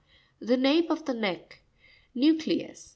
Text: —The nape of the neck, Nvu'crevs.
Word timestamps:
—The 0.39 0.57
nape 0.57 0.89
of 0.89 1.05
the 1.05 1.13
neck, 1.13 1.61
Nvu'crevs. 2.15 2.89